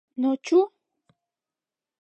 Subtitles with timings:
[0.21, 0.59] Но чу!